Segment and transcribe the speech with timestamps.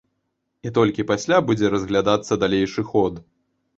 [0.69, 3.25] І толькі пасля будзе разглядацца далейшы ход.